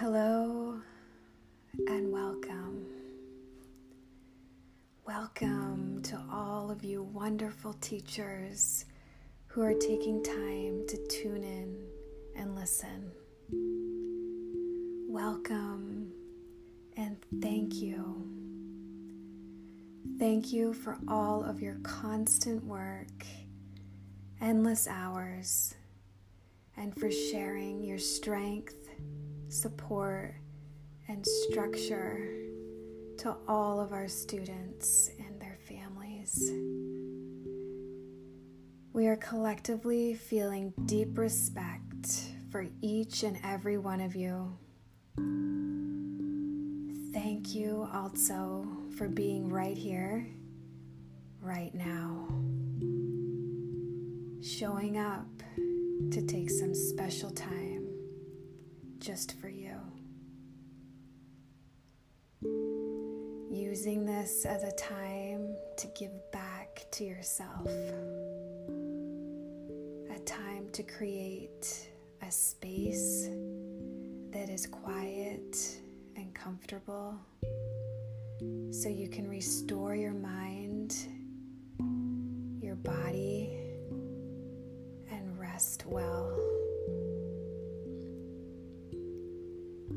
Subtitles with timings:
[0.00, 0.80] Hello
[1.88, 2.86] and welcome.
[5.04, 8.84] Welcome to all of you wonderful teachers
[9.48, 11.76] who are taking time to tune in
[12.36, 13.10] and listen.
[15.08, 16.12] Welcome
[16.96, 18.24] and thank you.
[20.20, 23.26] Thank you for all of your constant work,
[24.40, 25.74] endless hours,
[26.76, 28.87] and for sharing your strength
[29.48, 30.34] support,
[31.08, 32.28] and structure
[33.18, 36.52] to all of our students and their families.
[38.92, 44.56] We are collectively feeling deep respect for each and every one of you.
[47.12, 50.26] Thank you also for being right here,
[51.40, 52.28] right now.
[54.42, 55.26] Showing up
[56.12, 57.77] to take some special time
[59.08, 59.74] just for you.
[63.50, 67.66] Using this as a time to give back to yourself,
[70.14, 71.88] a time to create
[72.20, 73.30] a space
[74.30, 75.56] that is quiet
[76.14, 77.18] and comfortable
[78.70, 80.94] so you can restore your mind,
[82.60, 83.56] your body,
[85.10, 86.37] and rest well.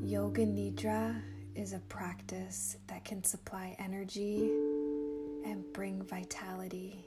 [0.04, 1.22] Yoga Nidra
[1.54, 4.50] is a practice that can supply energy
[5.46, 7.06] and bring vitality.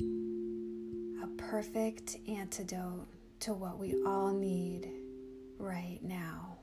[0.00, 3.06] A perfect antidote
[3.40, 4.88] to what we all need
[5.58, 6.56] right now.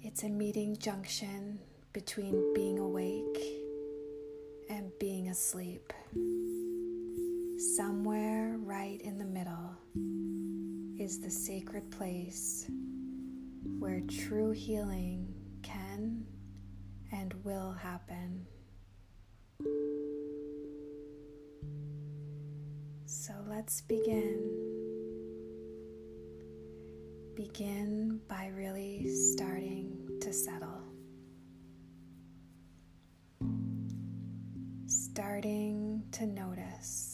[0.00, 1.60] It's a meeting junction
[1.92, 3.38] between being awake
[4.68, 5.92] and being asleep.
[7.76, 9.76] Somewhere right in the middle
[11.02, 12.70] is the sacred place
[13.80, 16.24] where true healing can
[17.10, 18.46] and will happen.
[23.04, 24.48] So let's begin.
[27.34, 30.84] Begin by really starting to settle.
[34.86, 37.11] Starting to notice.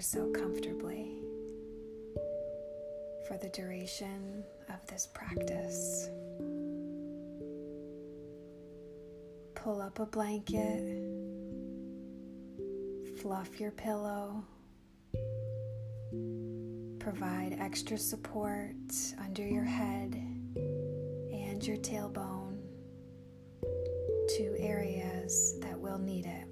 [0.00, 1.18] So comfortably
[3.28, 6.08] for the duration of this practice.
[9.54, 11.02] Pull up a blanket,
[13.20, 14.42] fluff your pillow,
[16.98, 18.74] provide extra support
[19.22, 20.14] under your head
[20.54, 22.58] and your tailbone,
[24.36, 26.49] two areas that will need it.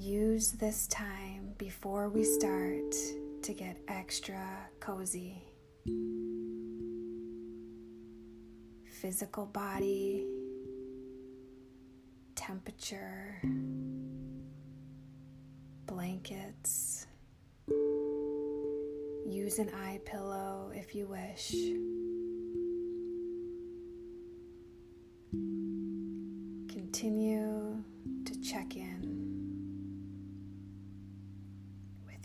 [0.00, 2.94] Use this time before we start
[3.42, 4.42] to get extra
[4.80, 5.44] cozy.
[9.02, 10.26] Physical body,
[12.34, 13.42] temperature,
[15.84, 17.06] blankets
[19.30, 21.50] Use an eye pillow if you wish.
[26.72, 27.84] Continue
[28.24, 28.99] to check in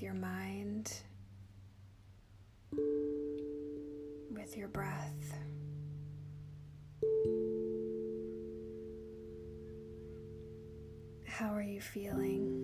[0.05, 0.93] your mind,
[4.29, 5.39] with your breath.
[11.25, 12.61] How are you feeling?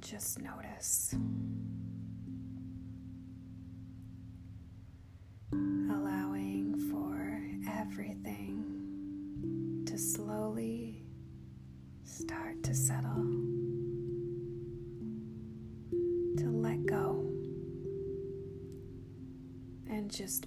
[0.00, 1.14] just notice.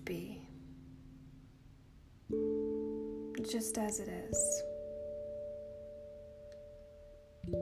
[0.07, 0.41] Be.
[3.51, 4.63] Just as it is.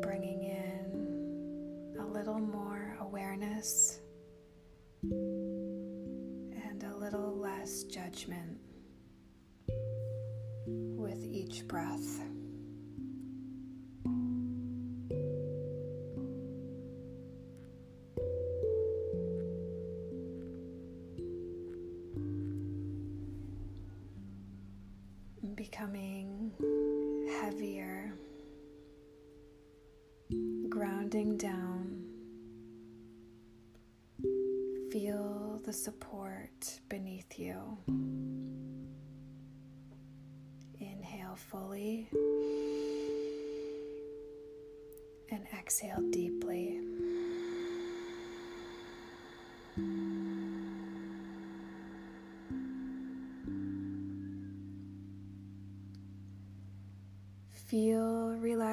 [0.02, 0.45] Bringing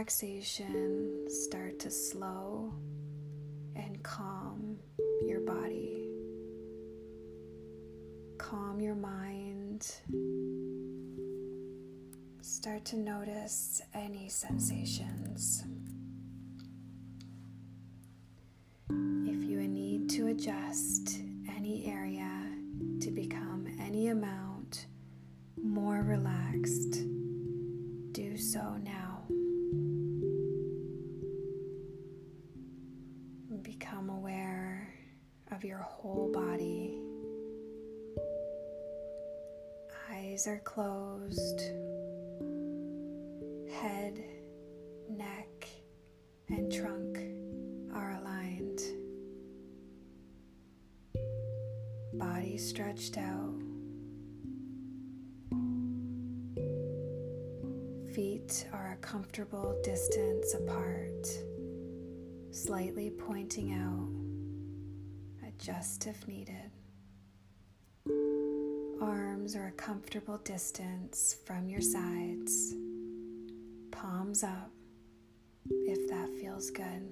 [0.02, 2.74] relaxation start to slow
[3.76, 4.76] and calm
[5.24, 6.08] your body.
[8.36, 9.94] Calm your mind.
[12.40, 15.62] Start to notice any sensations.
[40.42, 41.60] Eyes are closed,
[43.70, 44.24] head,
[45.08, 45.68] neck,
[46.48, 47.16] and trunk
[47.94, 48.80] are aligned.
[52.14, 53.62] Body stretched out.
[58.12, 61.28] Feet are a comfortable distance apart,
[62.50, 64.08] slightly pointing out,
[65.48, 66.71] adjust if needed.
[69.72, 72.74] Comfortable distance from your sides,
[73.90, 74.70] palms up
[75.70, 77.08] if that feels good.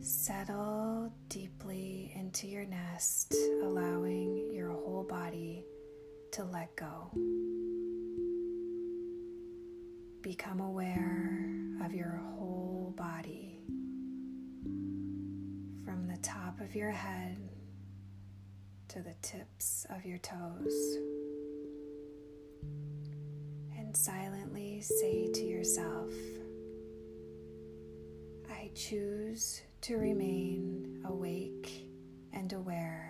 [0.00, 5.64] Settle deeply into your nest, allowing your whole body
[6.32, 7.10] to let go.
[10.22, 11.50] Become aware
[11.84, 13.60] of your whole body
[15.84, 17.43] from the top of your head
[18.94, 20.98] to the tips of your toes.
[23.76, 26.12] And silently say to yourself,
[28.48, 31.88] I choose to remain awake
[32.32, 33.03] and aware.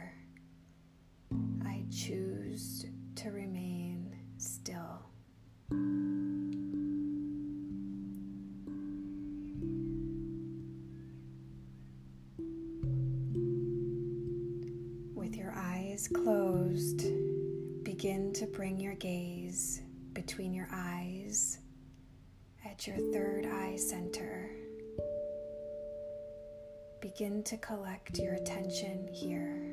[18.34, 19.80] To bring your gaze
[20.12, 21.58] between your eyes
[22.68, 24.50] at your third eye center.
[27.00, 29.63] Begin to collect your attention here.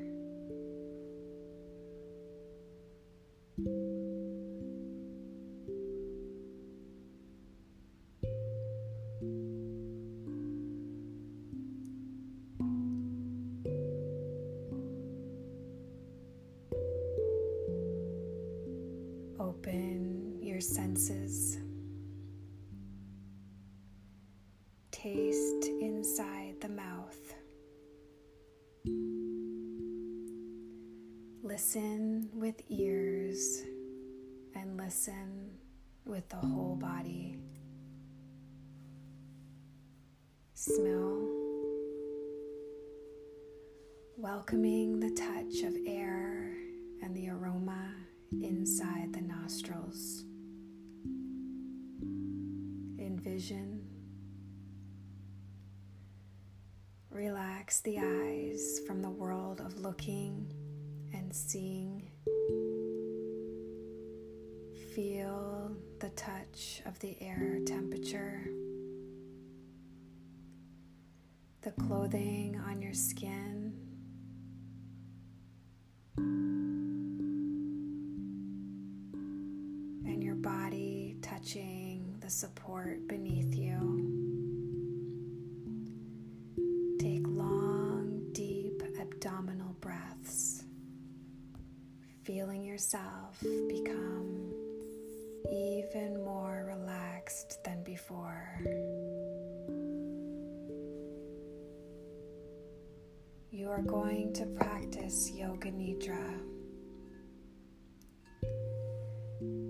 [19.51, 21.57] Open your senses.
[24.91, 27.33] Taste inside the mouth.
[31.43, 33.63] Listen with ears
[34.55, 35.51] and listen
[36.05, 37.37] with the whole body.
[40.53, 41.27] Smell.
[44.15, 45.75] Welcoming the touch of
[67.01, 68.45] the air temperature,
[71.63, 73.73] the clothing on your skin.
[80.05, 83.79] And your body touching the support beneath you.
[86.99, 90.65] Take long, deep abdominal breaths,
[92.23, 94.10] feeling yourself become
[97.31, 98.59] relaxed than before.
[103.51, 106.39] You are going to practice Yoga Nidra.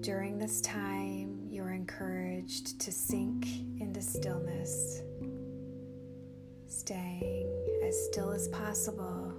[0.01, 3.45] During this time, you are encouraged to sink
[3.79, 5.01] into stillness,
[6.67, 7.47] staying
[7.87, 9.30] as still as possible,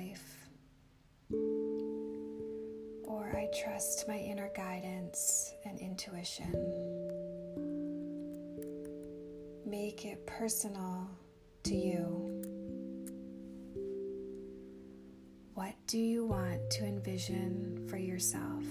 [0.00, 0.48] life.
[3.04, 6.52] Or I trust my inner guidance and intuition.
[9.66, 11.08] Make it personal
[11.64, 12.42] to you.
[15.54, 18.64] What do you want to envision for yourself?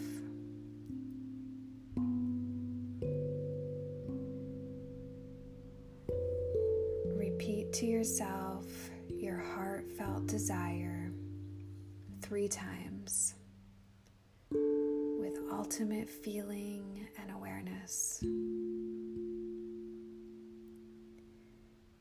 [15.70, 18.24] Ultimate feeling and awareness.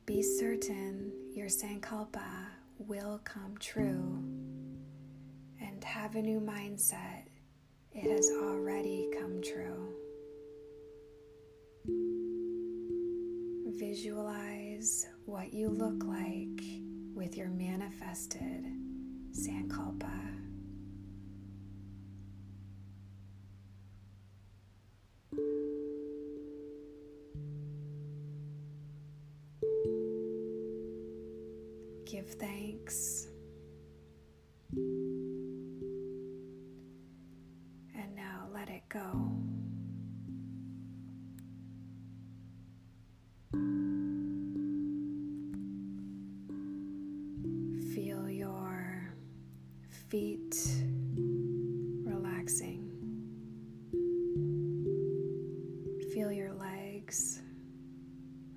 [0.07, 2.47] Be certain your Sankalpa
[2.79, 4.25] will come true
[5.61, 7.25] and have a new mindset.
[7.93, 9.93] It has already come true.
[13.79, 16.65] Visualize what you look like
[17.15, 18.65] with your manifested
[19.33, 20.38] Sankalpa.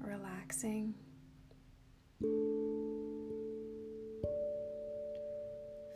[0.01, 0.93] Relaxing.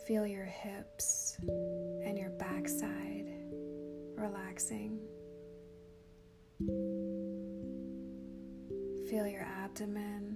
[0.08, 1.38] Feel your hips
[2.06, 3.28] and your backside
[4.16, 5.00] relaxing.
[9.10, 10.35] Feel your abdomen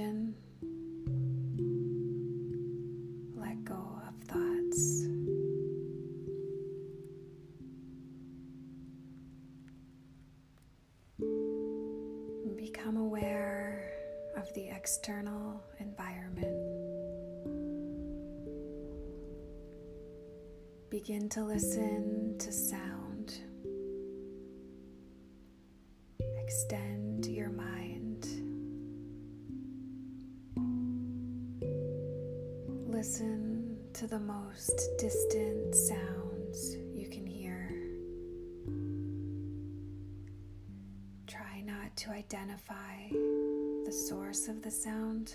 [0.00, 0.34] Release
[4.28, 5.06] thoughts.
[12.56, 13.92] Become aware
[14.36, 16.56] of the external environment.
[20.88, 22.09] Begin to listen
[34.50, 37.70] most distant sounds you can hear.
[41.28, 45.34] Try not to identify the source of the sound,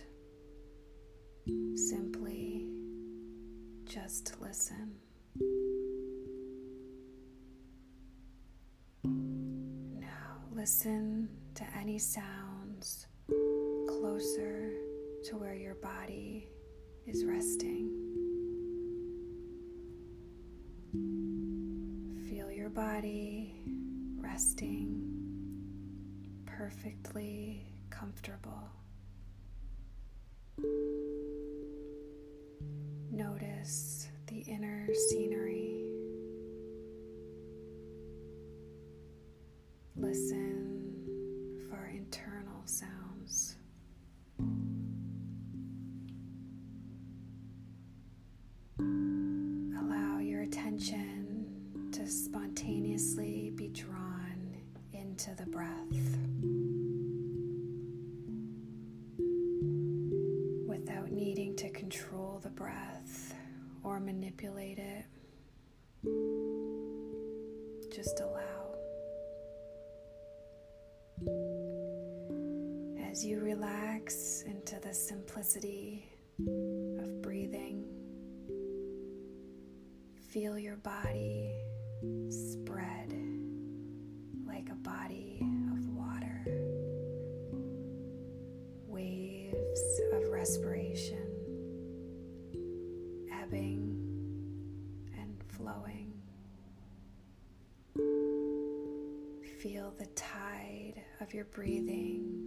[1.76, 2.68] simply
[3.86, 4.96] just listen.
[9.04, 13.08] Now listen to any sounds
[13.88, 14.74] closer
[15.30, 16.50] to where your body
[17.08, 18.06] is resting.
[22.30, 23.56] Feel your body
[24.20, 25.02] resting
[26.46, 28.70] perfectly comfortable.
[63.96, 65.06] Or manipulate it,
[67.96, 68.76] just allow.
[73.10, 76.10] As you relax into the simplicity
[77.00, 77.86] of breathing,
[80.30, 81.45] feel your body
[101.26, 102.45] of your breathing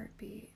[0.00, 0.50] heartbeat.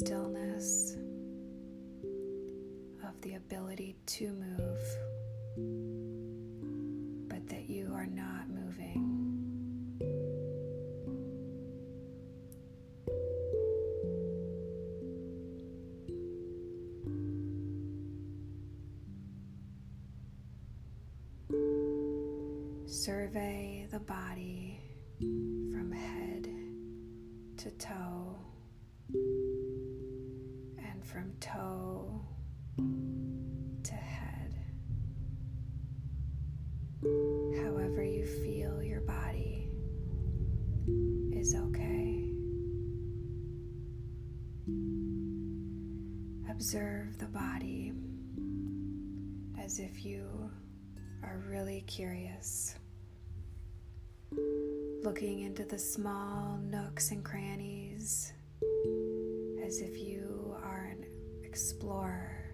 [0.00, 0.96] Stillness,
[3.06, 4.78] of the ability to move,
[7.28, 9.18] but that you are not moving.
[22.86, 24.80] Survey the body
[25.18, 26.48] from head
[27.58, 28.29] to toe
[49.70, 50.50] as if you
[51.22, 52.74] are really curious,
[55.04, 58.32] looking into the small nooks and crannies
[59.64, 61.04] as if you are an
[61.44, 62.50] explorer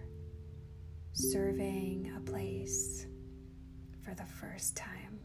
[1.13, 3.07] surveying a place
[4.03, 5.19] for the first time.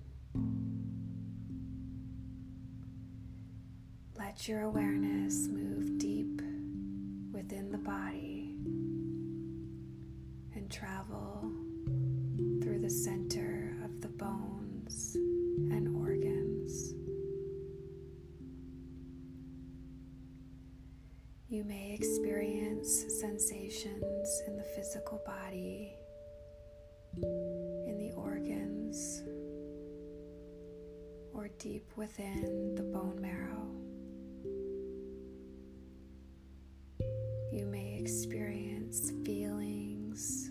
[4.19, 6.41] Let your awareness move deep
[7.35, 8.57] within the body
[10.55, 11.53] and travel
[12.83, 16.95] the center of the bones and organs.
[21.49, 25.93] You may experience sensations in the physical body,
[27.23, 29.23] in the organs,
[31.33, 33.69] or deep within the bone marrow.
[37.53, 40.51] You may experience feelings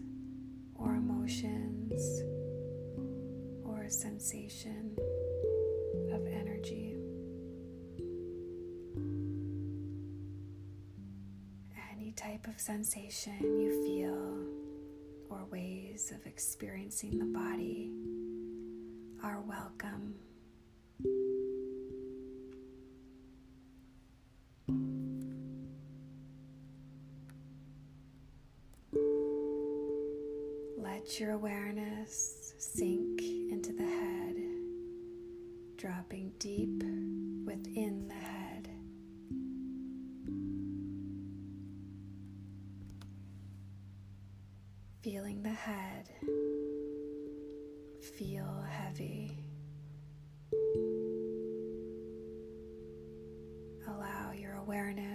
[0.76, 1.71] or emotions
[3.66, 4.98] or a sensation
[6.14, 6.96] of energy.
[11.92, 14.46] Any type of sensation you feel
[15.30, 17.92] or ways of experiencing the body
[19.24, 20.16] are welcome.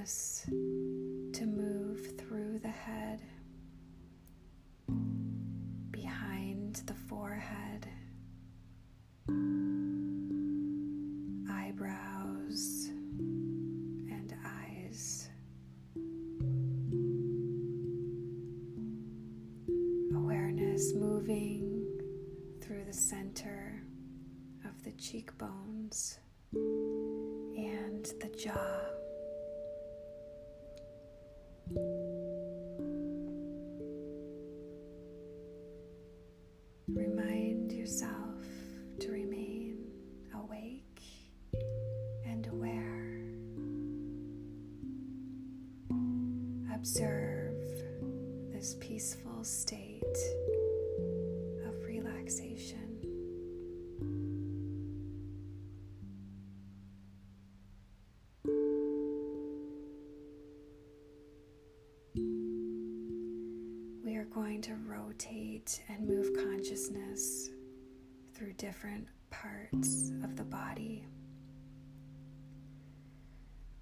[0.07, 0.66] Awareness
[46.87, 47.57] Observe
[48.53, 50.05] this peaceful state
[51.67, 52.79] of relaxation.
[64.05, 67.51] We are going to rotate and move consciousness
[68.33, 71.05] through different parts of the body.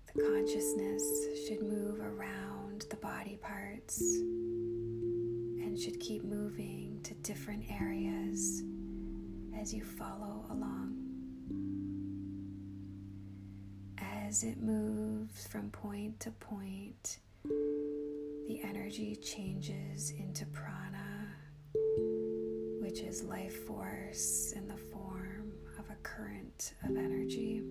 [0.06, 1.04] The consciousness
[1.46, 8.62] should move around the body parts and should keep moving to different areas
[9.60, 10.96] as you follow along.
[13.98, 21.28] As it moves from point to point, the energy changes into prana,
[22.80, 27.62] which is life force in the form of a current of energy.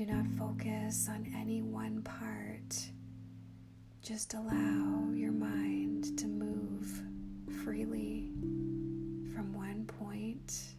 [0.00, 2.74] Do not focus on any one part.
[4.00, 7.02] Just allow your mind to move
[7.62, 8.30] freely
[9.34, 10.69] from one point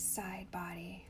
[0.00, 1.04] side body.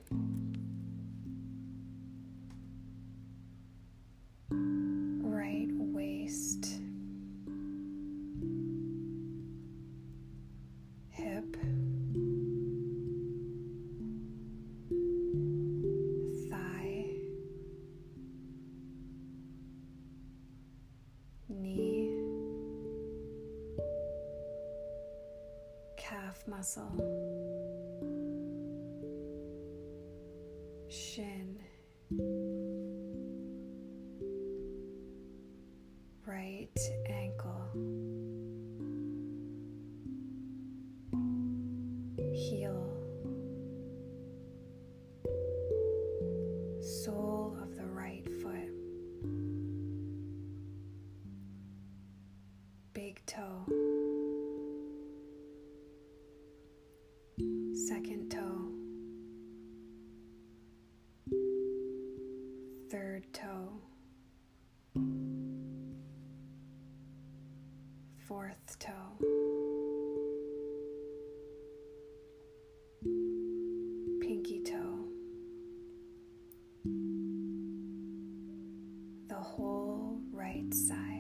[4.51, 6.67] Right waist,
[11.11, 11.57] hip,
[16.51, 17.07] thigh,
[21.49, 22.11] knee,
[25.97, 27.20] calf muscle,
[80.73, 81.20] Side.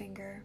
[0.00, 0.40] finger.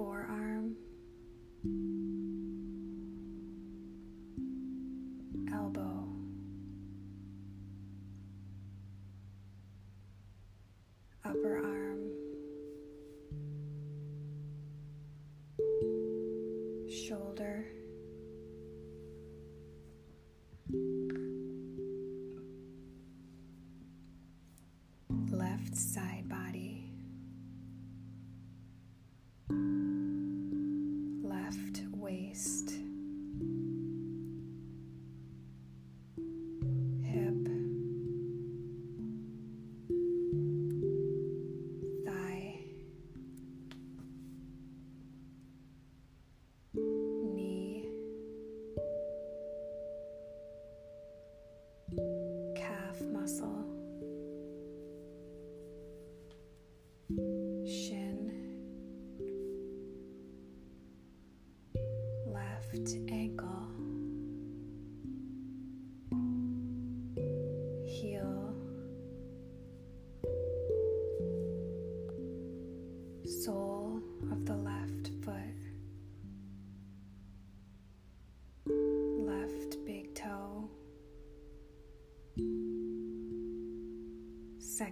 [0.00, 0.39] For our.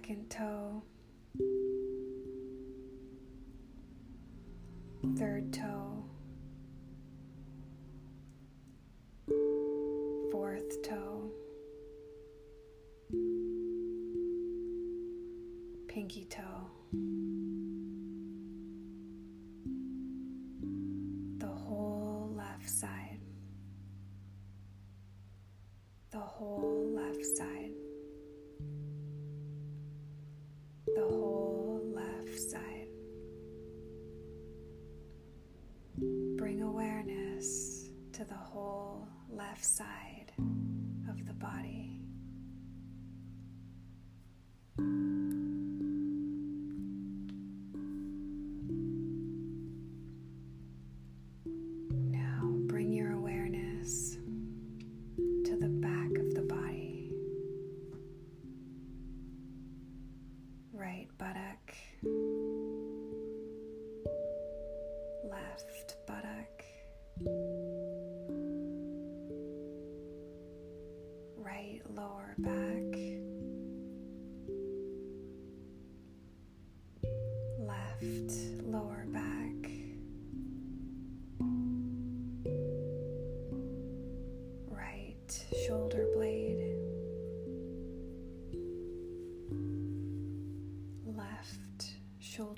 [0.09, 0.81] second toe,
[5.19, 6.03] third toe,
[10.31, 11.29] fourth toe,
[15.87, 17.18] pinky toe.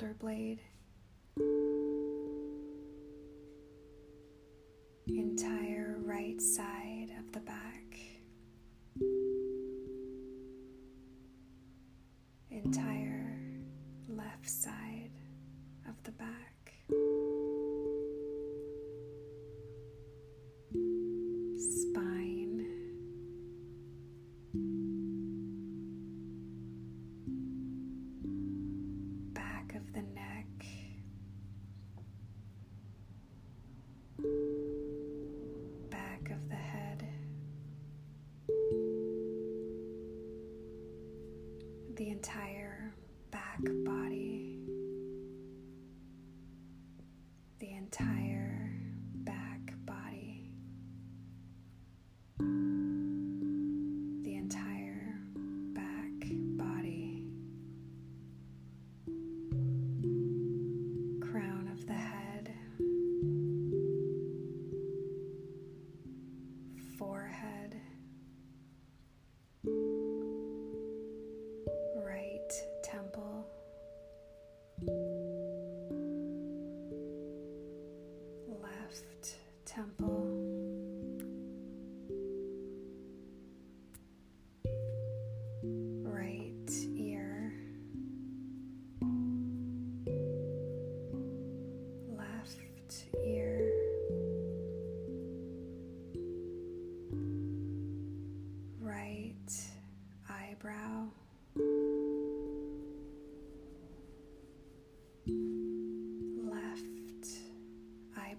[0.01, 0.59] shoulder blade
[5.07, 7.99] entire right side of the back,
[12.49, 13.37] entire
[14.07, 15.11] left side
[15.87, 16.50] of the back.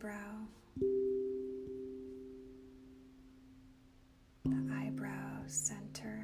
[0.02, 0.48] eyebrow,
[4.44, 6.21] the eyebrow center.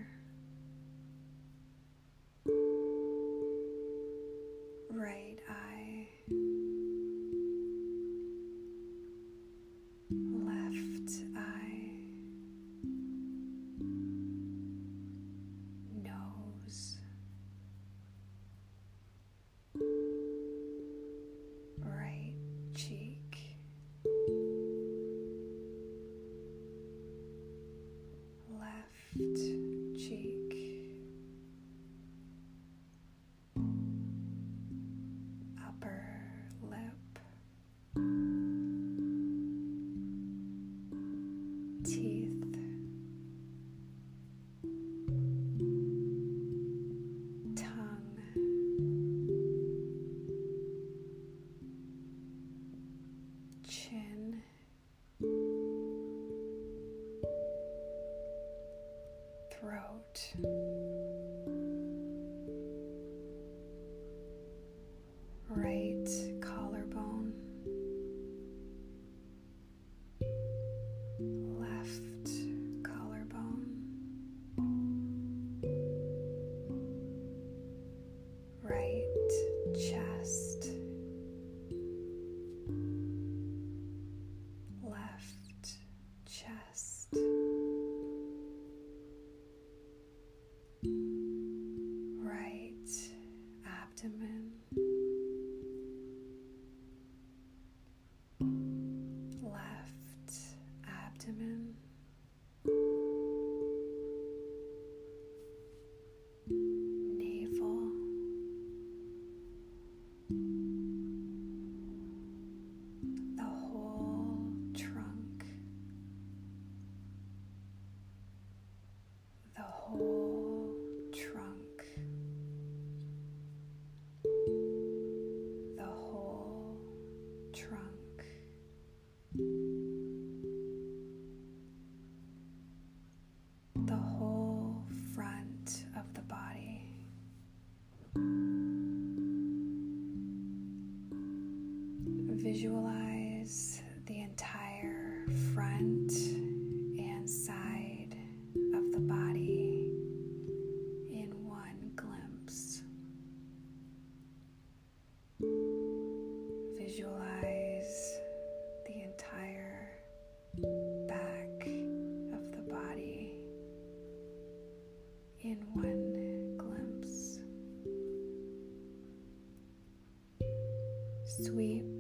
[171.43, 171.98] sweep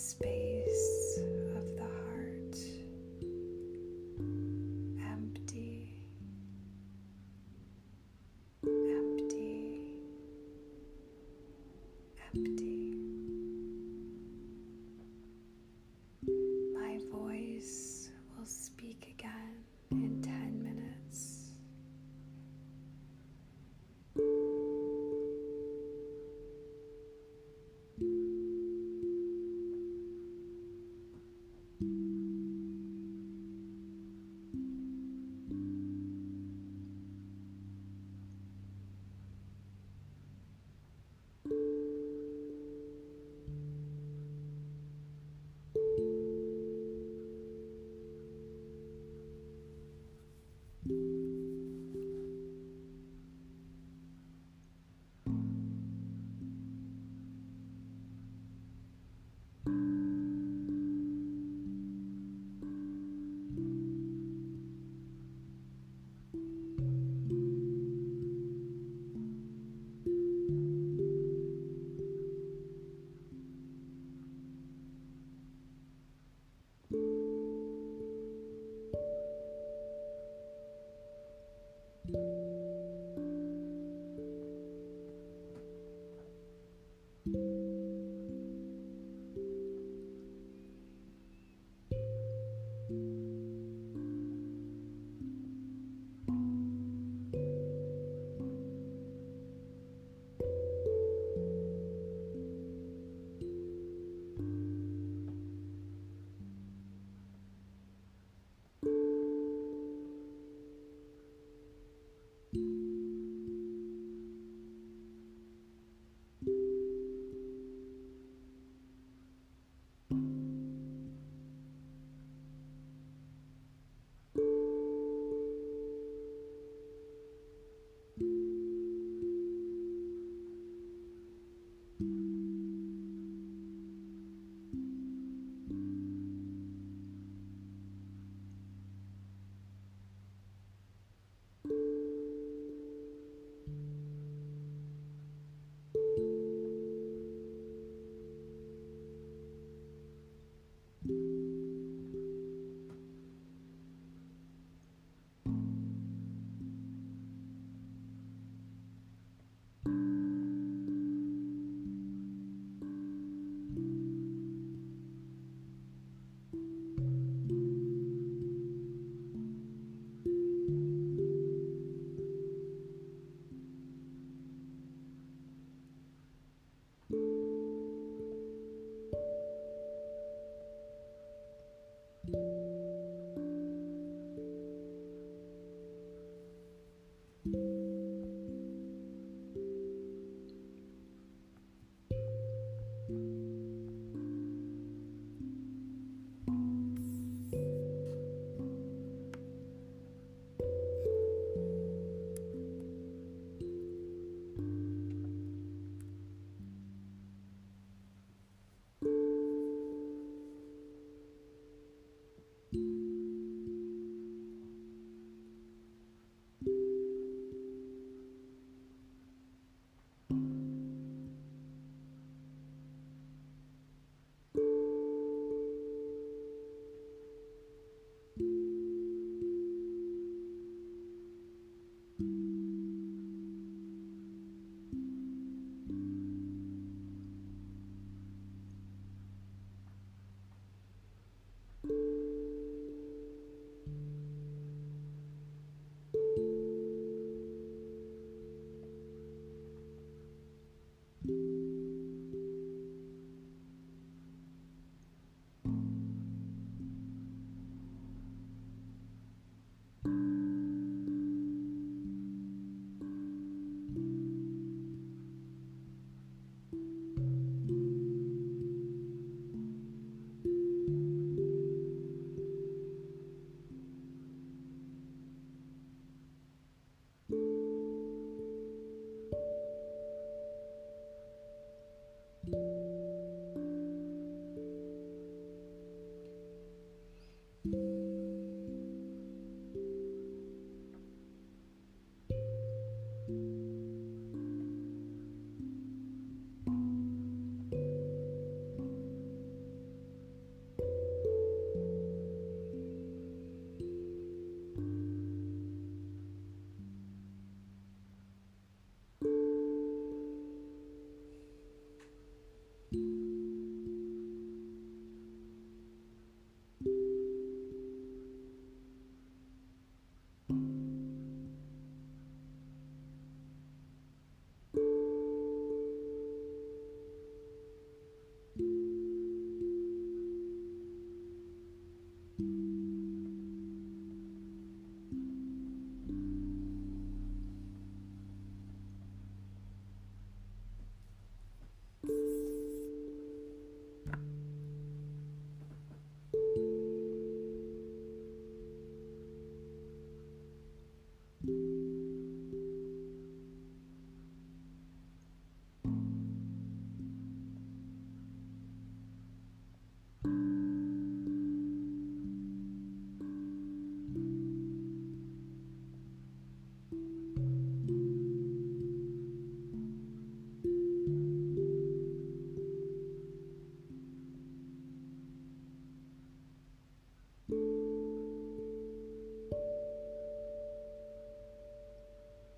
[0.00, 0.59] space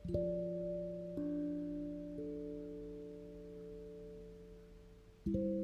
[0.04, 0.16] thank
[5.26, 5.61] you